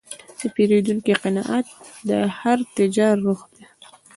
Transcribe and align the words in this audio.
د 0.37 0.41
پیرودونکي 0.55 1.13
قناعت 1.23 1.67
د 2.09 2.11
هر 2.37 2.57
تجارت 2.77 3.21
روح 3.25 3.39
دی. 3.53 3.63